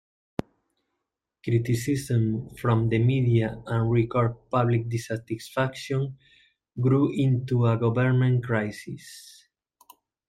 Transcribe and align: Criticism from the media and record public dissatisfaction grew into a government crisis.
Criticism 1.45 2.55
from 2.55 2.89
the 2.89 2.97
media 2.97 3.61
and 3.67 3.91
record 3.91 4.35
public 4.49 4.89
dissatisfaction 4.89 6.17
grew 6.79 7.11
into 7.13 7.67
a 7.67 7.77
government 7.77 8.43
crisis. 8.43 9.47